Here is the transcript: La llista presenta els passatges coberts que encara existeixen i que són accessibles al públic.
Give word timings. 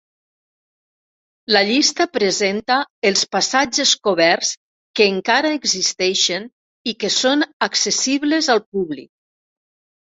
La 1.55 1.61
llista 1.67 2.07
presenta 2.13 2.79
els 3.11 3.23
passatges 3.37 3.93
coberts 4.09 4.57
que 5.01 5.09
encara 5.13 5.55
existeixen 5.61 6.51
i 6.95 6.99
que 7.05 7.15
són 7.21 7.51
accessibles 7.71 8.55
al 8.59 8.69
públic. 8.77 9.13